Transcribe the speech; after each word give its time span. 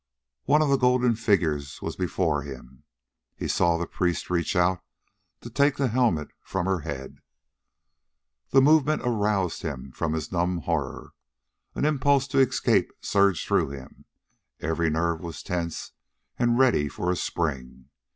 One 0.45 0.63
of 0.63 0.69
the 0.69 0.77
golden 0.77 1.13
figures 1.15 1.79
was 1.79 1.95
before 1.95 2.41
him. 2.41 2.85
He 3.35 3.47
saw 3.47 3.77
the 3.77 3.85
priest 3.85 4.31
reach 4.31 4.55
out 4.55 4.81
to 5.41 5.49
take 5.51 5.75
the 5.77 5.89
helmet 5.89 6.29
from 6.41 6.65
her 6.65 6.79
head. 6.79 7.19
The 8.49 8.63
movement 8.63 9.03
aroused 9.05 9.61
him 9.61 9.91
from 9.91 10.13
his 10.13 10.31
numb 10.31 10.61
horror. 10.61 11.11
An 11.75 11.85
impulse 11.85 12.27
to 12.29 12.39
escape 12.39 12.91
surged 12.99 13.47
through 13.47 13.69
him; 13.69 14.05
every 14.59 14.89
nerve 14.89 15.21
was 15.21 15.43
tense 15.43 15.91
and 16.35 16.57
ready 16.57 16.89
for 16.89 17.11
a 17.11 17.15
spring. 17.15 17.91